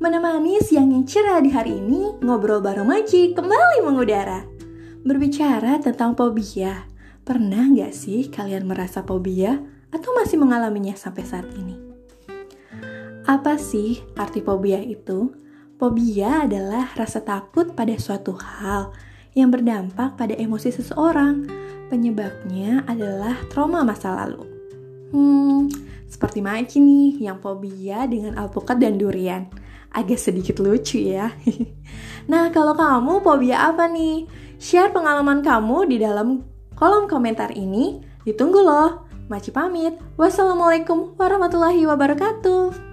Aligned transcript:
Menemani 0.00 0.56
siang 0.64 0.96
yang 0.96 1.04
cerah 1.04 1.44
di 1.44 1.52
hari 1.52 1.76
ini, 1.76 2.16
ngobrol 2.24 2.64
bareng 2.64 2.88
Maji 2.88 3.36
kembali 3.36 3.84
mengudara. 3.84 4.48
Berbicara 5.04 5.76
tentang 5.76 6.16
fobia, 6.16 6.88
pernah 7.20 7.68
nggak 7.68 7.92
sih 7.92 8.32
kalian 8.32 8.64
merasa 8.64 9.04
fobia 9.04 9.60
atau 9.92 10.16
masih 10.16 10.40
mengalaminya 10.40 10.96
sampai 10.96 11.20
saat 11.28 11.44
ini? 11.52 11.76
Apa 13.28 13.60
sih 13.60 14.00
arti 14.16 14.40
fobia 14.40 14.80
itu? 14.80 15.36
Fobia 15.76 16.48
adalah 16.48 16.96
rasa 16.96 17.20
takut 17.20 17.76
pada 17.76 17.92
suatu 18.00 18.32
hal 18.40 18.96
yang 19.36 19.52
berdampak 19.52 20.16
pada 20.16 20.32
emosi 20.32 20.72
seseorang. 20.72 21.44
Penyebabnya 21.92 22.88
adalah 22.88 23.36
trauma 23.52 23.84
masa 23.84 24.16
lalu. 24.16 24.48
Hmm, 25.12 25.68
seperti 26.10 26.42
Maci 26.42 26.82
nih 26.82 27.30
yang 27.30 27.38
fobia 27.38 28.10
dengan 28.10 28.34
alpukat 28.34 28.82
dan 28.82 28.98
durian 28.98 29.46
agak 29.94 30.18
sedikit 30.18 30.62
lucu 30.62 31.02
ya. 31.02 31.34
nah, 32.30 32.50
kalau 32.54 32.74
kamu 32.74 33.22
fobia 33.22 33.70
apa 33.70 33.90
nih? 33.90 34.26
Share 34.60 34.92
pengalaman 34.92 35.42
kamu 35.42 35.88
di 35.90 35.96
dalam 35.98 36.46
kolom 36.78 37.10
komentar 37.10 37.50
ini. 37.54 38.02
Ditunggu 38.22 38.60
loh. 38.62 39.10
Maci 39.30 39.54
pamit. 39.54 39.94
Wassalamualaikum 40.18 41.14
warahmatullahi 41.14 41.86
wabarakatuh. 41.86 42.89